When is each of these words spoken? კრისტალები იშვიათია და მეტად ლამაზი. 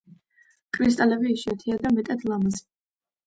კრისტალები 0.77 1.29
იშვიათია 1.35 1.77
და 1.83 1.91
მეტად 1.99 2.25
ლამაზი. 2.31 2.65